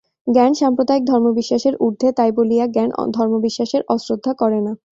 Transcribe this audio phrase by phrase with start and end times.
[0.27, 4.73] জ্ঞান সাম্প্রদায়িক ধর্মবিশ্বাসের ঊর্ধ্বে, তাই বলিয়া জ্ঞান ধর্মবিশ্বাসের অশ্রদ্ধা করে না।